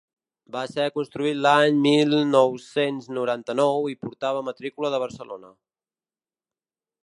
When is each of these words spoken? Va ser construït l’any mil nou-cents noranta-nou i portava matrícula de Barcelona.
Va 0.53 0.61
ser 0.69 0.85
construït 0.95 1.37
l’any 1.45 1.77
mil 1.83 2.15
nou-cents 2.31 3.11
noranta-nou 3.19 3.87
i 3.95 3.99
portava 4.07 4.43
matrícula 4.51 4.95
de 4.95 5.05
Barcelona. 5.07 5.55